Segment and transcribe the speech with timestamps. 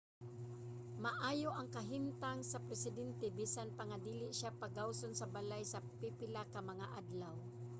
[1.05, 6.43] maayo ang kahimtang sa presidente bisan pa nga dili siya pagawason sa balay sa pipila
[6.53, 7.35] ka mga adlaw